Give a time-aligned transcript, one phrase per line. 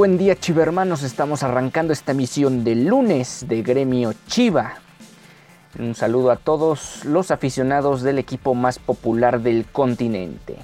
[0.00, 4.76] Buen día chivermanos, estamos arrancando esta emisión de lunes de Gremio Chiva.
[5.78, 10.56] Un saludo a todos los aficionados del equipo más popular del continente.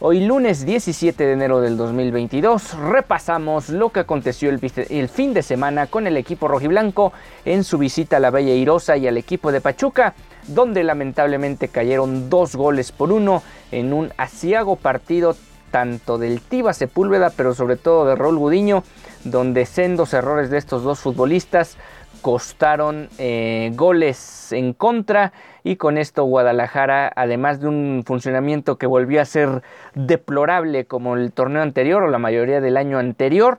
[0.00, 5.42] Hoy lunes 17 de enero del 2022 repasamos lo que aconteció el, el fin de
[5.42, 7.14] semana con el equipo rojiblanco
[7.46, 10.12] en su visita a la Bella Irosa y al equipo de Pachuca,
[10.46, 15.34] donde lamentablemente cayeron dos goles por uno en un asiago partido
[15.74, 18.84] tanto del Tiva Sepúlveda, pero sobre todo de Raúl Gudiño,
[19.24, 21.76] donde sendos errores de estos dos futbolistas
[22.22, 25.32] costaron eh, goles en contra
[25.64, 29.62] y con esto Guadalajara, además de un funcionamiento que volvió a ser
[29.96, 33.58] deplorable como el torneo anterior o la mayoría del año anterior,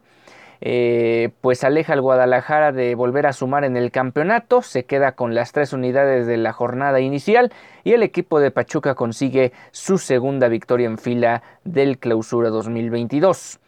[0.62, 5.36] eh, pues aleja al Guadalajara de volver a sumar en el campeonato, se queda con
[5.36, 7.52] las tres unidades de la jornada inicial
[7.84, 13.60] y el equipo de Pachuca consigue su segunda victoria en fila del clausura 2022.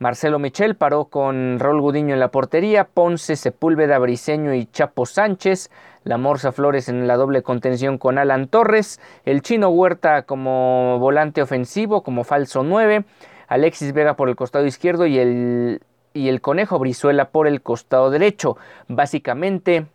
[0.00, 5.70] Marcelo Michel paró con Raúl Gudiño en la portería, Ponce, Sepúlveda, Briseño y Chapo Sánchez,
[6.04, 11.42] la Morsa Flores en la doble contención con Alan Torres, el Chino Huerta como volante
[11.42, 13.04] ofensivo, como falso 9,
[13.48, 15.82] Alexis Vega por el costado izquierdo y el
[16.12, 18.56] y el Conejo Brizuela por el costado derecho,
[18.88, 19.86] básicamente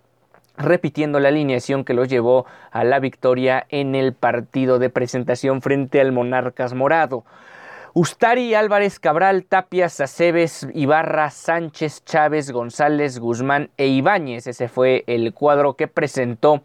[0.57, 5.99] repitiendo la alineación que los llevó a la victoria en el partido de presentación frente
[5.99, 7.25] al Monarcas Morado.
[7.93, 14.47] Ustari, Álvarez, Cabral, Tapias, Aceves, Ibarra, Sánchez, Chávez, González, Guzmán e Ibáñez.
[14.47, 16.61] Ese fue el cuadro que presentó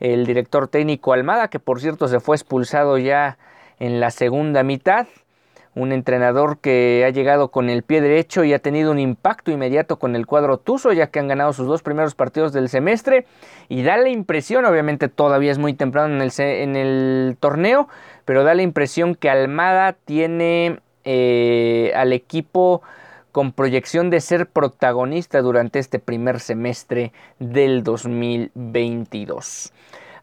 [0.00, 3.38] el director técnico Almada, que por cierto se fue expulsado ya
[3.78, 5.06] en la segunda mitad
[5.74, 9.98] un entrenador que ha llegado con el pie derecho y ha tenido un impacto inmediato
[9.98, 13.26] con el cuadro Tuzo, ya que han ganado sus dos primeros partidos del semestre
[13.68, 17.88] y da la impresión, obviamente todavía es muy temprano en el, torneo,
[18.24, 22.82] pero da la impresión que Almada tiene eh, al equipo
[23.32, 29.72] con proyección de ser protagonista durante este primer semestre del 2022.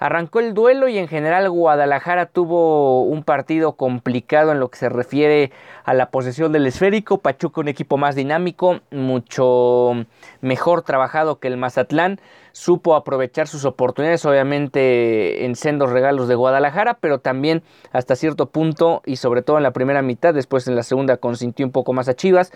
[0.01, 4.89] Arrancó el duelo y en general Guadalajara tuvo un partido complicado en lo que se
[4.89, 5.51] refiere
[5.83, 7.19] a la posesión del esférico.
[7.19, 9.93] Pachuca un equipo más dinámico, mucho
[10.41, 12.19] mejor trabajado que el Mazatlán.
[12.51, 19.01] Supo aprovechar sus oportunidades, obviamente en sendos regalos de Guadalajara, pero también hasta cierto punto
[19.05, 22.07] y sobre todo en la primera mitad, después en la segunda consintió un poco más
[22.09, 22.51] a Chivas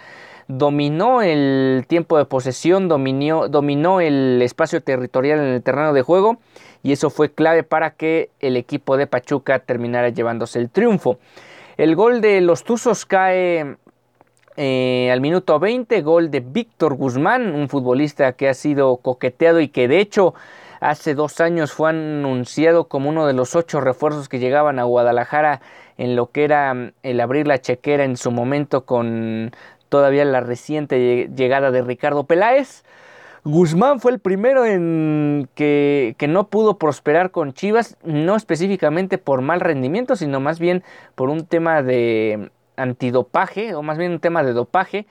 [0.47, 6.37] dominó el tiempo de posesión, dominó, dominó el espacio territorial en el terreno de juego
[6.83, 11.17] y eso fue clave para que el equipo de Pachuca terminara llevándose el triunfo.
[11.77, 13.75] El gol de los Tuzos cae
[14.57, 19.67] eh, al minuto 20, gol de Víctor Guzmán, un futbolista que ha sido coqueteado y
[19.67, 20.33] que de hecho
[20.79, 25.61] hace dos años fue anunciado como uno de los ocho refuerzos que llegaban a Guadalajara
[25.97, 29.51] en lo que era el abrir la chequera en su momento con
[29.89, 32.83] todavía la reciente llegada de Ricardo Peláez.
[33.43, 39.41] Guzmán fue el primero en que, que, no pudo prosperar con Chivas, no específicamente por
[39.41, 40.83] mal rendimiento, sino más bien
[41.13, 45.07] por un tema de antidopaje, o más bien un tema de dopaje.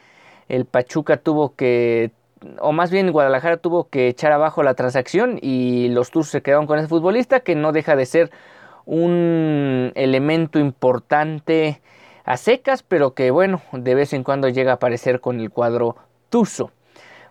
[0.49, 2.13] El Pachuca tuvo que,
[2.61, 6.67] o más bien Guadalajara tuvo que echar abajo la transacción y los Tours se quedaron
[6.67, 8.31] con ese futbolista que no deja de ser
[8.87, 11.81] un elemento importante
[12.25, 15.97] a secas, pero que bueno, de vez en cuando llega a aparecer con el cuadro
[16.31, 16.71] Tuzo.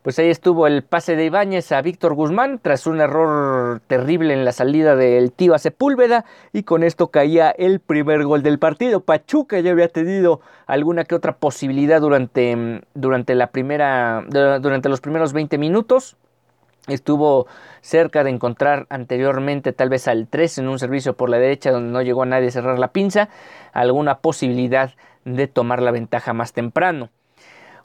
[0.04, 4.44] Pues ahí estuvo el pase de Ibáñez a Víctor Guzmán tras un error terrible en
[4.44, 9.00] la salida del Tiva Sepúlveda y con esto caía el primer gol del partido.
[9.00, 15.32] Pachuca ya había tenido alguna que otra posibilidad durante, durante la primera durante los primeros
[15.32, 16.18] 20 minutos.
[16.88, 17.48] Estuvo
[17.80, 21.94] cerca de encontrar anteriormente tal vez al 3 en un servicio por la derecha donde
[21.94, 23.30] no llegó a nadie a cerrar la pinza,
[23.72, 24.92] alguna posibilidad
[25.24, 27.10] de tomar la ventaja más temprano.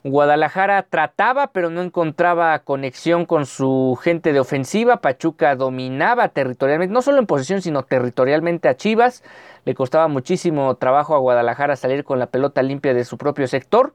[0.03, 4.97] Guadalajara trataba, pero no encontraba conexión con su gente de ofensiva.
[4.97, 9.23] Pachuca dominaba territorialmente, no solo en posición, sino territorialmente a Chivas.
[9.65, 13.93] Le costaba muchísimo trabajo a Guadalajara salir con la pelota limpia de su propio sector.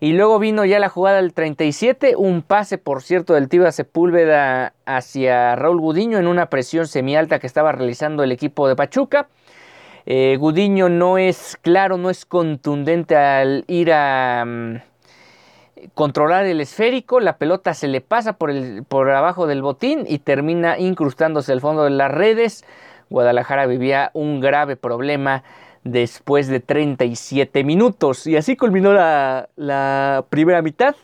[0.00, 4.72] Y luego vino ya la jugada del 37, un pase, por cierto, del Tiva Sepúlveda
[4.84, 9.28] hacia Raúl Gudiño en una presión semialta que estaba realizando el equipo de Pachuca.
[10.04, 14.76] Eh, Gudiño no es claro, no es contundente al ir a mm,
[15.94, 20.18] controlar el esférico, la pelota se le pasa por, el, por abajo del botín y
[20.18, 22.64] termina incrustándose al fondo de las redes.
[23.10, 25.42] Guadalajara vivía un grave problema
[25.84, 28.26] después de 37 minutos.
[28.26, 30.94] Y así culminó la, la primera mitad,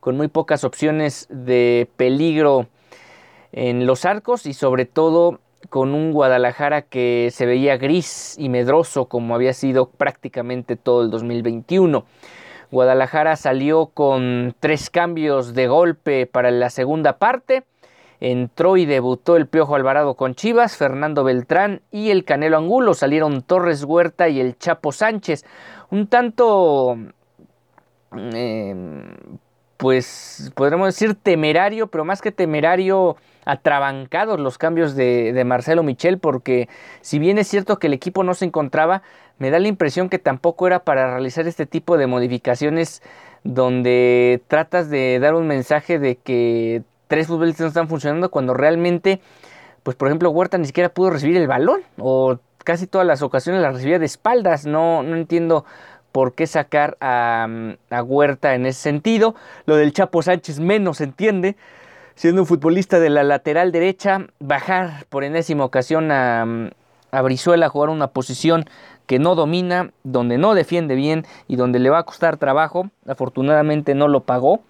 [0.00, 2.66] con muy pocas opciones de peligro
[3.52, 5.40] en los arcos y sobre todo
[5.70, 11.10] con un Guadalajara que se veía gris y medroso como había sido prácticamente todo el
[11.10, 12.04] 2021.
[12.74, 17.64] Guadalajara salió con tres cambios de golpe para la segunda parte
[18.20, 22.94] entró y debutó el Piojo Alvarado con Chivas, Fernando Beltrán y el Canelo Angulo.
[22.94, 25.44] Salieron Torres Huerta y el Chapo Sánchez.
[25.90, 26.96] Un tanto,
[28.12, 29.04] em,
[29.76, 36.68] pues podremos decir temerario, pero más que temerario, atrabancados los cambios de, Marcelo Michel, porque
[37.00, 39.02] si bien es cierto que el equipo no se encontraba,
[39.38, 43.02] me da la impresión que tampoco era para realizar este tipo de modificaciones
[43.42, 49.20] donde tratas de dar un mensaje de que tres futbolistas no están funcionando cuando realmente,
[49.82, 53.62] pues por ejemplo, Huerta ni siquiera pudo recibir el balón o casi todas las ocasiones
[53.62, 54.66] la recibía de espaldas.
[54.66, 55.64] No, no entiendo
[56.10, 57.46] por qué sacar a,
[57.90, 59.34] a, Huerta en ese sentido.
[59.66, 61.56] Lo del Chapo Sánchez menos entiende.
[62.14, 66.70] Siendo un futbolista de la lateral derecha, bajar por enésima ocasión a,
[67.22, 68.64] Brizuela a jugar una posición
[69.06, 72.90] que no domina, donde no defiende bien y donde le va a costar trabajo.
[73.06, 74.62] Afortunadamente no lo pagó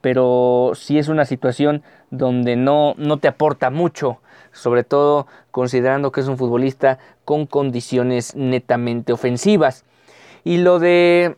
[0.00, 4.20] pero sí es una situación donde no, no te aporta mucho,
[4.52, 9.84] sobre todo considerando que es un futbolista con condiciones netamente ofensivas.
[10.44, 11.36] Y lo de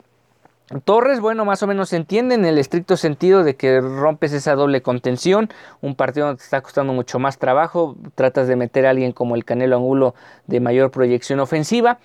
[0.78, 4.54] Torres, bueno, más o menos se entiende en el estricto sentido de que rompes esa
[4.54, 5.48] doble contención,
[5.80, 9.34] un partido donde te está costando mucho más trabajo, tratas de meter a alguien como
[9.34, 10.14] el Canelo Angulo
[10.46, 11.98] de mayor proyección ofensiva.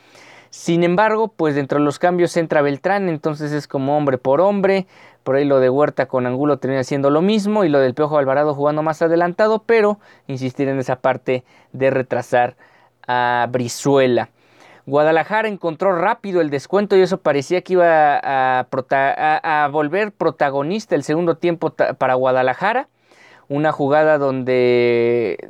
[0.49, 4.87] Sin embargo, pues dentro de los cambios entra Beltrán, entonces es como hombre por hombre,
[5.23, 8.17] por ahí lo de Huerta con Angulo termina siendo lo mismo y lo del Piojo
[8.17, 12.55] Alvarado jugando más adelantado, pero insistir en esa parte de retrasar
[13.07, 14.29] a Brizuela.
[14.85, 21.37] Guadalajara encontró rápido el descuento y eso parecía que iba a, volver protagonista el segundo
[21.37, 22.87] tiempo para Guadalajara.
[23.47, 25.49] Una jugada donde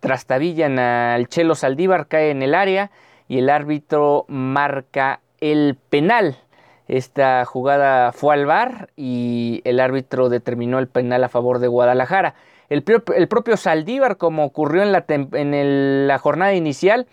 [0.00, 2.90] trastabillan al Chelo Saldívar, cae en el área
[3.28, 6.36] y el árbitro marca el penal.
[6.88, 12.34] Esta jugada fue al VAR y el árbitro determinó el penal a favor de Guadalajara.
[12.68, 17.06] El, propio Saldívar, como ocurrió en, la, en la, jornada inicial,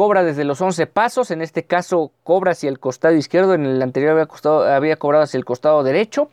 [0.00, 3.82] cobra desde los 11 pasos, en este caso cobra hacia el costado izquierdo, en el
[3.82, 6.30] anterior había, había cobrado hacia el costado derecho,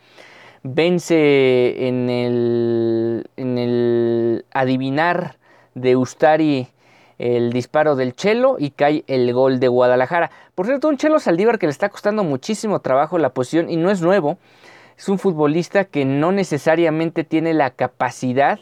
[0.63, 5.35] vence en el, en el adivinar
[5.75, 6.69] de Ustari
[7.17, 10.31] el disparo del Chelo y cae el gol de Guadalajara.
[10.55, 13.91] Por cierto, un Chelo Saldívar que le está costando muchísimo trabajo la posición y no
[13.91, 14.37] es nuevo.
[14.97, 18.61] Es un futbolista que no necesariamente tiene la capacidad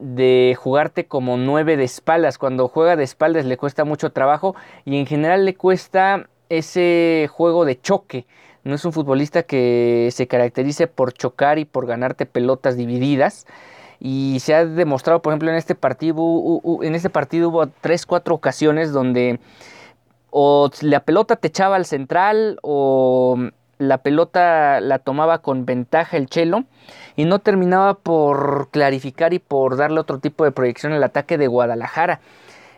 [0.00, 2.38] de jugarte como nueve de espaldas.
[2.38, 7.64] Cuando juega de espaldas le cuesta mucho trabajo y en general le cuesta ese juego
[7.64, 8.26] de choque.
[8.64, 13.46] No es un futbolista que se caracterice por chocar y por ganarte pelotas divididas
[14.00, 18.34] y se ha demostrado, por ejemplo, en este partido, en este partido hubo tres, cuatro
[18.34, 19.40] ocasiones donde
[20.30, 23.50] o la pelota te echaba al central o
[23.80, 26.64] la pelota la tomaba con ventaja el Chelo
[27.16, 31.46] y no terminaba por clarificar y por darle otro tipo de proyección al ataque de
[31.46, 32.20] Guadalajara.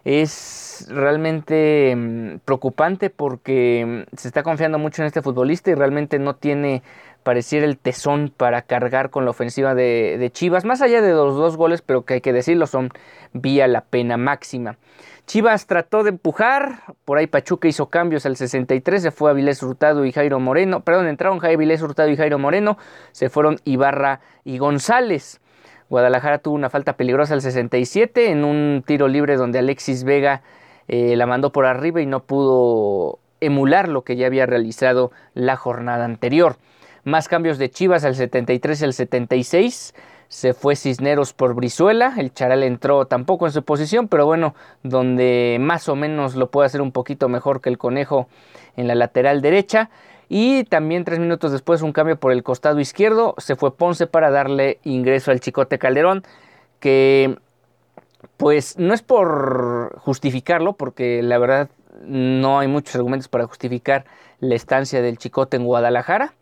[0.05, 6.21] Es realmente mm, preocupante porque mm, se está confiando mucho en este futbolista y realmente
[6.21, 6.85] no tiene
[7.23, 11.57] pareciera el tesón para cargar con la ofensiva de, Chivas, más allá de los dos
[11.57, 12.91] goles, pero que hay que decirlo, son
[13.33, 14.76] vía la pena máxima.
[15.26, 19.62] Chivas trató de empujar, por ahí Pachuca hizo cambios al 63, se fue a Vilés
[19.62, 22.76] Hurtado y Jairo Moreno, perdón, entraron Jairo Vilés Hurtado y Jairo Moreno,
[23.12, 25.41] se fueron Ibarra y González.
[25.88, 30.43] Guadalajara tuvo una falta peligrosa al 67 en un tiro libre donde Alexis Vega
[30.88, 35.57] eh, la mandó por arriba y no pudo emular lo que ya había realizado la
[35.57, 36.57] jornada anterior.
[37.05, 39.95] Más cambios de Chivas al 73 y al 76.
[40.29, 42.15] Se fue Cisneros por Brizuela.
[42.17, 46.67] El Charal entró tampoco en su posición, pero bueno, donde más o menos lo puede
[46.67, 48.29] hacer un poquito mejor que el Conejo
[48.77, 49.91] en la lateral derecha.
[50.29, 53.35] Y también tres minutos después un cambio por el costado izquierdo.
[53.37, 56.23] Se fue Ponce para darle ingreso al Chicote Calderón.
[56.79, 57.37] Que
[58.37, 61.69] pues no es por justificarlo, porque la verdad
[62.05, 64.05] no hay muchos argumentos para justificar
[64.41, 66.35] la estancia del Chicote en Guadalajara.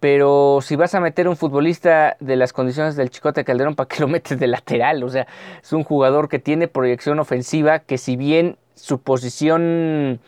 [0.00, 4.00] Pero si vas a meter un futbolista de las condiciones del Chicote Calderón, ¿para qué
[4.00, 5.04] lo metes de lateral?
[5.04, 5.26] O sea,
[5.62, 10.18] es un jugador que tiene proyección ofensiva, que si bien su posición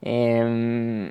[0.00, 1.10] em,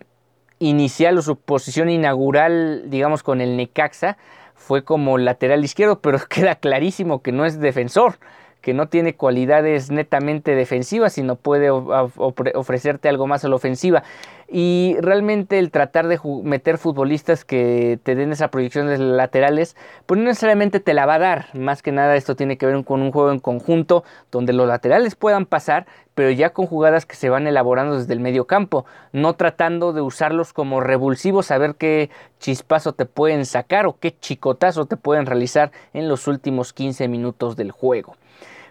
[0.57, 4.17] inicial o su posición inaugural, digamos, con el Necaxa,
[4.55, 8.17] fue como lateral izquierdo, pero queda clarísimo que no es defensor
[8.61, 14.03] que no tiene cualidades netamente defensivas, sino puede ofrecerte algo más a la ofensiva.
[14.51, 19.75] Y realmente el tratar de meter futbolistas que te den esa proyección de laterales,
[20.07, 21.45] pues no necesariamente te la va a dar.
[21.53, 25.15] Más que nada esto tiene que ver con un juego en conjunto donde los laterales
[25.15, 25.85] puedan pasar,
[26.15, 30.01] pero ya con jugadas que se van elaborando desde el medio campo, no tratando de
[30.01, 35.27] usarlos como revulsivos a ver qué chispazo te pueden sacar o qué chicotazo te pueden
[35.27, 38.15] realizar en los últimos 15 minutos del juego.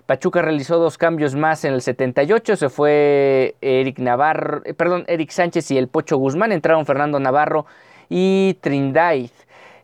[0.09, 5.29] Pachuca realizó dos cambios más en el 78, se fue Eric Navarro, eh, perdón, Eric
[5.29, 7.67] Sánchez y el Pocho Guzmán, entraron Fernando Navarro
[8.09, 9.29] y Trindade.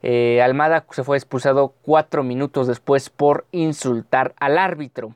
[0.03, 5.15] Eh, Almada se fue expulsado cuatro minutos después por insultar al árbitro.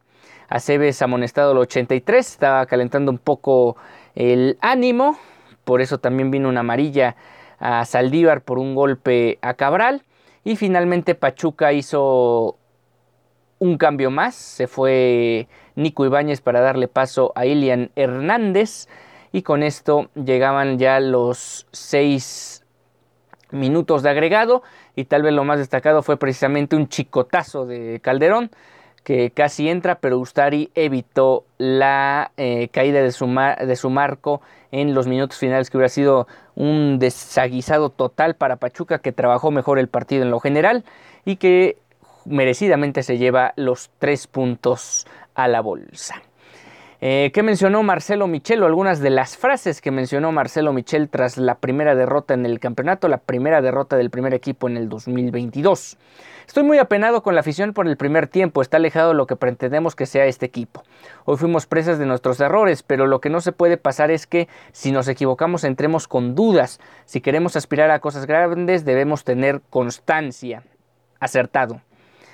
[0.50, 3.78] Aceves amonestado el 83, estaba calentando un poco
[4.14, 5.18] el ánimo,
[5.64, 7.16] por eso también vino una amarilla
[7.58, 10.02] a Saldívar por un golpe a Cabral.
[10.44, 12.57] Y finalmente Pachuca hizo
[13.58, 14.34] un cambio más.
[14.34, 18.88] Se fue Nico Ibáñez para darle paso a Ilian Hernández.
[19.32, 22.64] Y con esto llegaban ya los seis
[23.50, 24.62] minutos de agregado.
[24.96, 28.50] Y tal vez lo más destacado fue precisamente un chicotazo de Calderón
[29.08, 35.06] que casi entra, pero Ustari evitó la eh, caída de de su, marco en los
[35.06, 40.24] minutos finales, que hubiera sido un desaguisado total para Pachuca, que trabajó mejor el partido
[40.24, 40.84] en lo general
[41.24, 41.78] y que
[42.28, 46.22] merecidamente se lleva los tres puntos a la bolsa.
[47.00, 48.64] Eh, ¿Qué mencionó Marcelo Michel?
[48.64, 53.06] algunas de las frases que mencionó Marcelo Michel tras la primera derrota en el campeonato,
[53.06, 55.96] la primera derrota del primer equipo en el 2022.
[56.48, 59.36] Estoy muy apenado con la afición por el primer tiempo, está alejado de lo que
[59.36, 60.82] pretendemos que sea este equipo.
[61.24, 64.48] Hoy fuimos presas de nuestros errores, pero lo que no se puede pasar es que
[64.72, 66.80] si nos equivocamos entremos con dudas.
[67.04, 70.64] Si queremos aspirar a cosas grandes debemos tener constancia.
[71.20, 71.80] Acertado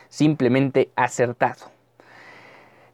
[0.08, 1.74] simplemente acertado.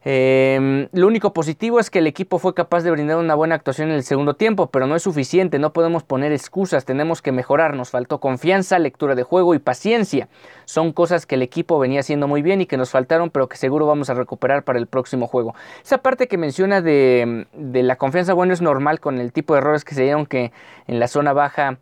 [0.03, 3.89] Em, lo único positivo es que el equipo fue capaz de brindar una buena actuación
[3.89, 7.75] en el segundo tiempo, pero no es suficiente, no podemos poner excusas, tenemos que mejorar,
[7.75, 10.27] nos faltó confianza, lectura de juego y paciencia.
[10.65, 13.57] Son cosas que el equipo venía haciendo muy bien y que nos faltaron, pero que
[13.57, 15.53] seguro vamos a recuperar para el próximo juego.
[15.83, 19.85] Esa parte que menciona de, la confianza, bueno, es normal con el tipo de errores
[19.85, 20.51] que se dieron que
[20.87, 21.77] en la zona baja,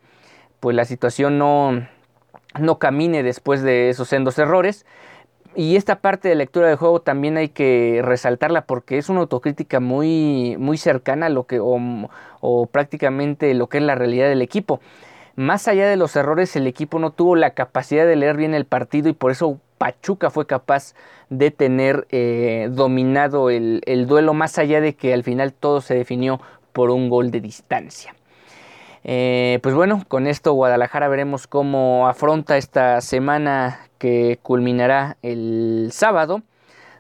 [0.60, 1.88] pues la situación no,
[2.60, 4.86] no camine después de esos sendos errores.
[5.56, 9.79] Y esta parte de lectura de juego también hay que resaltarla porque es una autocrítica
[9.79, 14.79] muy, muy cercana a lo que, o, prácticamente lo que es la realidad del equipo.
[15.36, 18.65] Más allá de los errores, el equipo no tuvo la capacidad de leer bien el
[18.65, 20.94] partido y por eso Pachuca fue capaz
[21.29, 25.96] de tener eh, dominado el, el duelo, más allá de que al final todo se
[25.96, 26.41] definió
[26.74, 28.13] por un gol de distancia.
[29.03, 36.41] Eh, pues bueno, con esto Guadalajara veremos cómo afronta esta semana que culminará el sábado,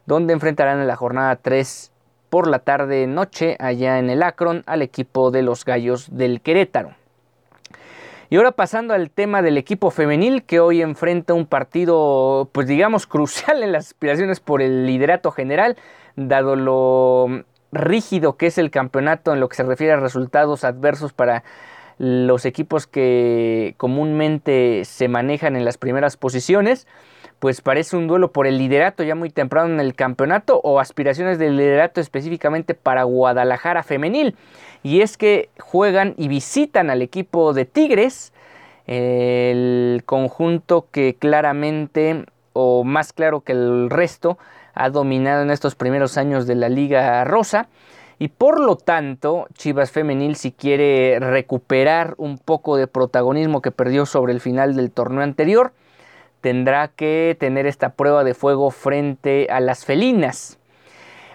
[0.05, 1.91] donde enfrentarán en la jornada 3
[2.29, 6.93] por la tarde noche allá en el Akron al equipo de los Gallos del Querétaro.
[8.29, 13.07] Y ahora pasando al tema del equipo femenil que hoy enfrenta un partido pues digamos
[13.07, 15.77] crucial en las aspiraciones por el liderato general,
[16.15, 21.13] dado lo rígido que es el campeonato en lo que se refiere a resultados adversos
[21.13, 21.43] para
[21.99, 26.87] los equipos que comúnmente se manejan en las primeras posiciones,
[27.39, 31.39] pues parece un duelo por el liderato ya muy temprano en el campeonato o aspiraciones
[31.39, 34.35] del liderato específicamente para Guadalajara femenil.
[34.81, 38.33] Y es que juegan y visitan al equipo de Tigres,
[38.87, 44.37] el conjunto que claramente o más claro que el resto
[44.73, 47.67] ha dominado en estos primeros años de la Liga Rosa
[48.19, 54.05] y por lo tanto, Chivas Femenil, si quiere recuperar un poco de protagonismo que perdió
[54.05, 55.71] sobre el final del torneo anterior,
[56.41, 60.59] tendrá que tener esta prueba de fuego frente a las felinas.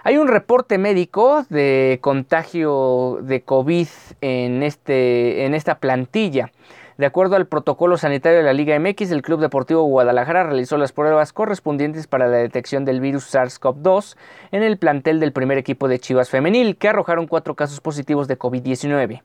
[0.03, 3.89] Hay un reporte médico de contagio de COVID
[4.21, 6.53] en, este, en esta plantilla.
[6.97, 10.93] De acuerdo al protocolo sanitario de la Liga MX, el Club Deportivo Guadalajara realizó las
[10.93, 14.17] pruebas correspondientes para la detección del virus SARS-CoV-2
[14.53, 18.39] en el plantel del primer equipo de Chivas Femenil, que arrojaron cuatro casos positivos de
[18.39, 19.23] COVID-19.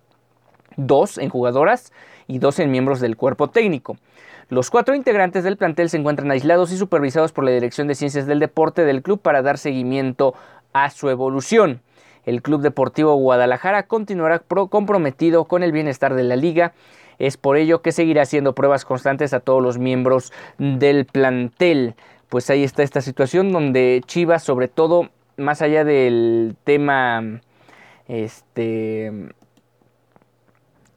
[0.77, 1.93] Dos en jugadoras
[2.25, 3.97] y 12 miembros del cuerpo técnico.
[4.49, 8.25] Los cuatro integrantes del plantel se encuentran aislados y supervisados por la Dirección de Ciencias
[8.25, 10.33] del Deporte del club para dar seguimiento
[10.73, 11.81] a su evolución.
[12.25, 16.73] El Club Deportivo Guadalajara continuará comprometido con el bienestar de la liga.
[17.19, 21.95] Es por ello que seguirá haciendo pruebas constantes a todos los miembros del plantel.
[22.29, 27.41] Pues ahí está esta situación donde Chivas, sobre todo, más allá del tema,
[28.07, 29.11] este,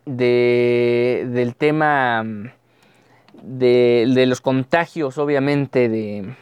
[0.04, 2.24] del tema
[3.42, 6.34] de, los contagios, obviamente, de,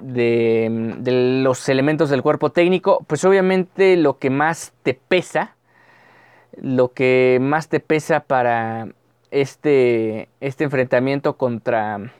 [0.00, 5.55] de, los elementos del cuerpo técnico, pues obviamente lo que más te pesa,
[6.60, 8.88] lo que más te pesa para
[9.30, 12.12] este, este enfrentamiento contra,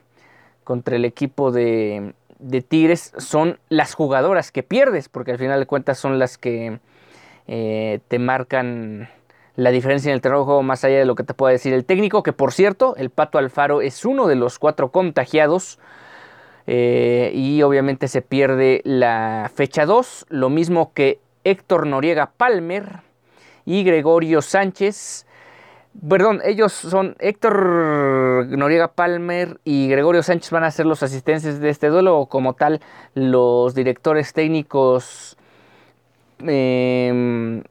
[0.64, 5.66] contra el equipo de, de, Tigres son las jugadoras que pierdes, porque al final de
[5.66, 6.78] cuentas son las que
[7.46, 9.08] eh, te marcan
[9.54, 11.72] la diferencia en el terreno de juego más allá de lo que te pueda decir
[11.72, 15.78] el técnico, que por cierto, el Pato Alfaro es uno de los cuatro contagiados
[16.66, 23.05] eh, y obviamente se pierde la fecha 2, lo mismo que Héctor Noriega Palmer
[23.66, 25.26] y Gregorio Sánchez.
[26.08, 31.68] Perdón, ellos son Héctor Noriega Palmer y Gregorio Sánchez van a ser los asistentes de
[31.68, 32.80] este duelo o como tal
[33.14, 35.36] los directores técnicos
[36.46, 37.62] eh,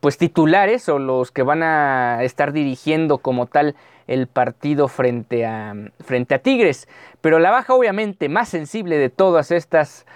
[0.00, 3.74] pues titulares o los que van a estar dirigiendo como tal
[4.06, 6.88] el partido frente a, frente a Tigres.
[7.20, 10.06] Pero la baja obviamente más sensible de todas estas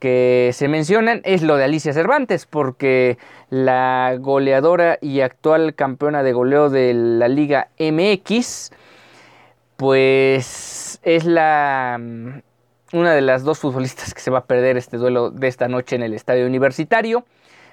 [0.00, 3.18] que se mencionan es lo de Alicia Cervantes, porque
[3.50, 8.72] la goleadora y actual campeona de goleo de la Liga MX,
[9.76, 12.00] pues es la
[12.92, 15.96] una de las dos futbolistas que se va a perder este duelo de esta noche
[15.96, 17.24] en el estadio universitario.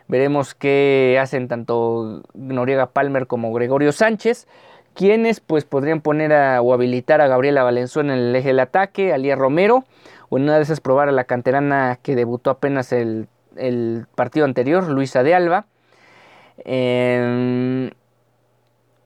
[0.07, 4.48] Veremos qué hacen tanto Noriega Palmer como Gregorio Sánchez,
[4.98, 9.13] quienes pues podrían poner a, o habilitar a Gabriela Valenzuela en el eje del ataque,
[9.13, 9.86] a Romero,
[10.30, 13.27] o en una de esas probar a la canterana que debutó apenas el,
[14.16, 15.68] partido anterior, Luisa de Alba.
[16.66, 17.92] Em,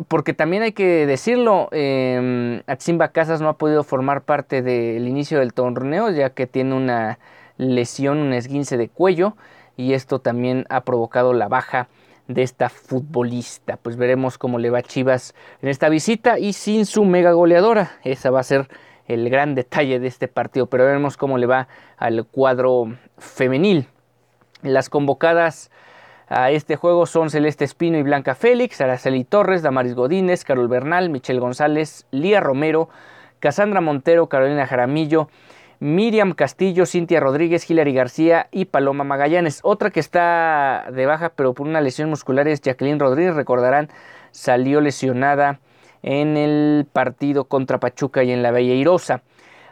[0.08, 5.40] porque también hay que decirlo, eh, Atsimba Casas no ha podido formar parte del inicio
[5.40, 7.20] del torneo, ya que tiene una
[7.58, 9.36] lesión, un esguince de cuello
[9.76, 11.90] y esto también ha provocado la baja
[12.34, 13.78] de esta futbolista.
[13.78, 17.94] Pues veremos cómo le va a Chivas en esta visita y sin su mega goleadora.
[18.04, 18.68] Esa va a ser
[19.08, 21.68] el gran detalle de este partido, pero veremos cómo le va
[21.98, 23.88] al cuadro femenil.
[24.62, 25.72] Las convocadas
[26.28, 31.10] a este juego son Celeste Espino y Blanca Félix, Araceli Torres, Damaris Godínez, Carol Bernal,
[31.10, 32.88] Michelle González, Lía Romero,
[33.40, 35.28] Casandra Montero, Carolina Jaramillo,
[35.82, 39.62] Miriam Castillo, Cintia Rodríguez, Hilary García y Paloma Magallanes.
[39.64, 43.90] Otra que está de baja pero por una lesión muscular es Jacqueline Rodríguez, recordarán,
[44.30, 45.60] salió lesionada
[46.04, 49.24] en el partido contra Pachuca y en la Bella Irosa.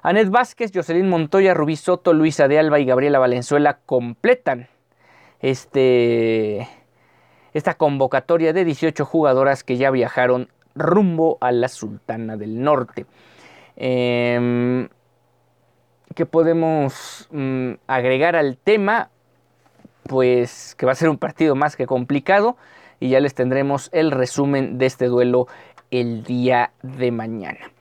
[0.01, 4.67] Anet Vázquez, Jocelyn Montoya, Rubí Soto, Luisa de Alba y Gabriela Valenzuela completan
[5.41, 6.67] este,
[7.53, 13.05] esta convocatoria de 18 jugadoras que ya viajaron rumbo a la Sultana del Norte.
[13.75, 14.89] Eh,
[16.15, 19.09] ¿Qué podemos mm, agregar al tema?
[20.03, 22.57] Pues que va a ser un partido más que complicado
[22.99, 25.47] y ya les tendremos el resumen de este duelo
[25.91, 27.71] el día de mañana.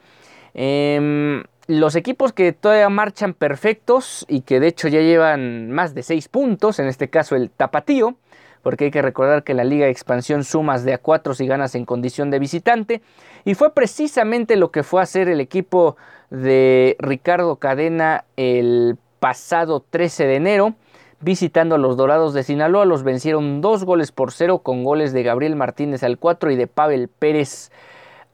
[0.55, 6.03] Em, los equipos que todavía marchan perfectos y que de hecho ya llevan más de
[6.03, 8.17] 6 puntos, en este caso el Tapatío,
[8.63, 11.75] porque hay que recordar que la Liga de Expansión sumas de a 4 si ganas
[11.75, 13.03] en condición de visitante,
[13.49, 15.97] y fue precisamente lo que fue a hacer el equipo
[16.29, 20.75] de Ricardo Cadena el pasado 13 de enero.
[21.21, 25.23] Visitando a los Dorados de Sinaloa, los vencieron dos goles por cero con goles de
[25.23, 27.73] Gabriel Martínez al 4 y de Pavel Pérez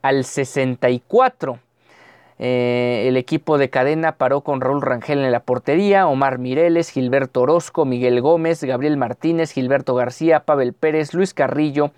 [0.03, 1.61] al 64.
[2.41, 7.43] Eh, el equipo de cadena paró con Raúl Rangel en la portería, Omar Mireles, Gilberto
[7.43, 11.93] Orozco, Miguel Gómez, Gabriel Martínez, Gilberto García, Pavel Pérez, Luis Carrillo,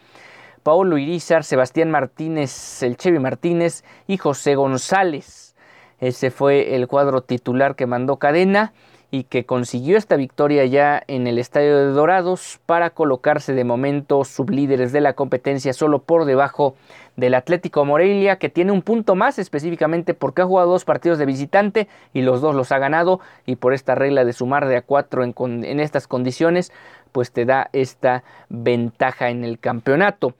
[0.66, 5.54] Paolo Irizar, Sebastián Martínez, el Chevy Martínez y José González.
[6.00, 8.72] Ese fue el cuadro titular que mandó Cadena
[9.12, 14.24] y que consiguió esta victoria ya en el Estadio de Dorados para colocarse de momento
[14.24, 16.74] sublíderes de la competencia solo por debajo
[17.14, 21.26] del Atlético Morelia que tiene un punto más específicamente porque ha jugado dos partidos de
[21.26, 24.82] visitante y los dos los ha ganado y por esta regla de sumar de a
[24.82, 26.72] cuatro en estas condiciones
[27.12, 30.34] pues te da esta ventaja en el campeonato.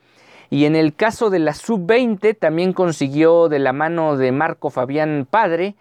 [0.50, 5.26] Y en el caso de la sub-20 también consiguió de la mano de Marco Fabián
[5.28, 5.74] Padre,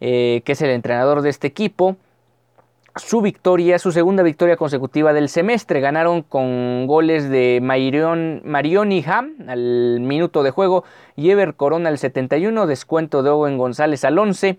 [0.00, 1.96] eh, que es el entrenador de este equipo,
[2.96, 5.80] su victoria, su segunda victoria consecutiva del semestre.
[5.80, 10.84] Ganaron con goles de Marion, Marioni Ham al minuto de juego
[11.16, 14.58] y Ever Corona al 71, descuento de Owen González al 11,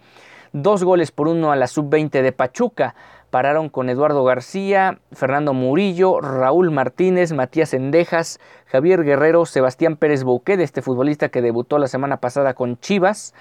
[0.53, 2.95] dos goles por uno a la sub-20 de Pachuca.
[3.31, 10.63] Pararon con Eduardo García, Fernando Murillo, Raúl Martínez, Matías Endejas, Javier Guerrero, Sebastián Pérez de
[10.63, 13.33] este futbolista que debutó la semana pasada con Chivas.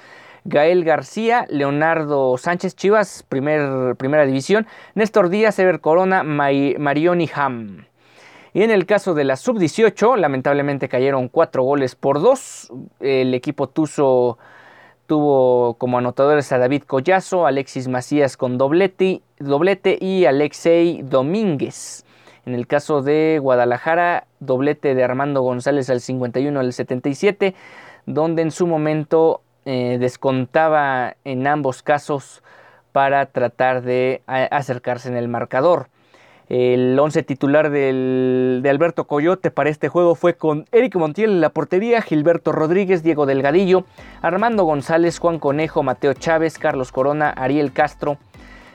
[0.44, 7.84] Gael García, Leonardo Sánchez Chivas, primera división, Néstor Díaz, Ever Corona, Marioni Ham.
[8.54, 12.72] Y en el caso de la sub-18, lamentablemente cayeron cuatro goles por dos.
[13.00, 14.38] El equipo Tuzo
[15.10, 22.04] tuvo como anotadores a David Collazo, Alexis Macías con doblete, doblete y Alexei Domínguez.
[22.46, 27.56] En el caso de Guadalajara, doblete de Armando González al 51 al 77,
[28.06, 32.44] donde en su momento eh, descontaba en ambos casos
[32.92, 35.88] para tratar de acercarse en el marcador.
[36.50, 41.50] El 11 titular de Alberto Coyote para este juego fue con Eric Montiel en la
[41.50, 43.84] portería, Gilberto Rodríguez, Diego Delgadillo,
[44.20, 48.18] Armando González, Juan Conejo, Mateo Chávez, Carlos Corona, Ariel Castro,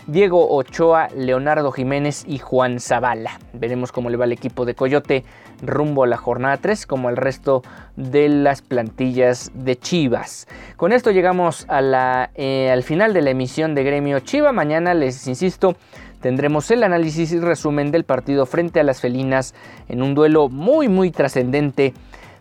[0.08, 3.42] Diego Ochoa, Leonardo Jiménez y Juan Zavala.
[3.52, 5.26] Veremos cómo le va el equipo de Coyote
[5.62, 7.62] rumbo a la jornada 3 como el resto
[7.98, 10.48] de las plantillas de Chivas.
[10.78, 14.54] Con esto llegamos eh, al final de la emisión de Gremio Chiva.
[14.54, 15.76] Mañana les insisto
[16.26, 19.54] tendremos el análisis y resumen del partido frente a las felinas
[19.88, 21.94] en un duelo muy muy trascendente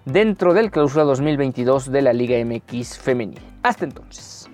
[0.07, 3.43] dentro del clausura 2022 de la Liga MX femenil.
[3.63, 4.49] Hasta entonces.